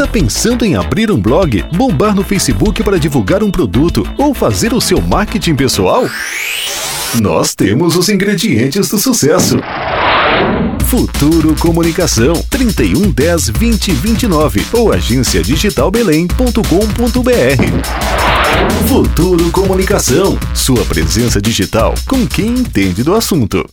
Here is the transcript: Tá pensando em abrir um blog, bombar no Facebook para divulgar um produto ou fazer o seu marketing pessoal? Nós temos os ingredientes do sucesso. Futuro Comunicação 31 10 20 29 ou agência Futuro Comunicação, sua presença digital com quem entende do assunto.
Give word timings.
Tá 0.00 0.06
pensando 0.06 0.64
em 0.64 0.74
abrir 0.76 1.10
um 1.10 1.20
blog, 1.20 1.62
bombar 1.76 2.14
no 2.14 2.24
Facebook 2.24 2.82
para 2.82 2.98
divulgar 2.98 3.42
um 3.44 3.50
produto 3.50 4.02
ou 4.16 4.32
fazer 4.32 4.72
o 4.72 4.80
seu 4.80 4.98
marketing 4.98 5.54
pessoal? 5.54 6.08
Nós 7.20 7.54
temos 7.54 7.96
os 7.96 8.08
ingredientes 8.08 8.88
do 8.88 8.96
sucesso. 8.96 9.58
Futuro 10.86 11.54
Comunicação 11.60 12.32
31 12.48 13.10
10 13.10 13.50
20 13.50 13.92
29 13.92 14.66
ou 14.72 14.90
agência 14.90 15.42
Futuro 18.88 19.50
Comunicação, 19.50 20.38
sua 20.54 20.82
presença 20.86 21.42
digital 21.42 21.94
com 22.08 22.26
quem 22.26 22.46
entende 22.54 23.02
do 23.02 23.12
assunto. 23.14 23.70